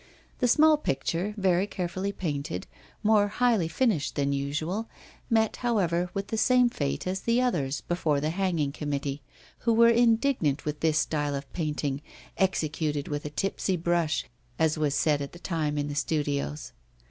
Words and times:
The 0.39 0.47
small 0.47 0.77
picture, 0.77 1.35
very 1.37 1.67
carefully 1.67 2.11
painted, 2.11 2.65
more 3.03 3.27
highly 3.27 3.67
finished 3.67 4.15
than 4.15 4.33
usual, 4.33 4.89
met, 5.29 5.57
however, 5.57 6.09
with 6.15 6.29
the 6.29 6.39
same 6.39 6.69
fate 6.71 7.05
as 7.05 7.19
the 7.21 7.39
others 7.39 7.81
before 7.81 8.19
the 8.19 8.31
hanging 8.31 8.71
committee, 8.71 9.21
who 9.59 9.73
were 9.73 9.89
indignant 9.89 10.65
with 10.65 10.79
this 10.79 10.97
style 10.97 11.35
of 11.35 11.53
painting, 11.53 12.01
executed 12.35 13.09
with 13.09 13.25
a 13.27 13.29
tipsy 13.29 13.77
brush, 13.77 14.25
as 14.57 14.75
was 14.75 14.95
said 14.95 15.21
at 15.21 15.33
the 15.33 15.37
time 15.37 15.77
in 15.77 15.87
the 15.87 15.93
studios. 15.93 16.73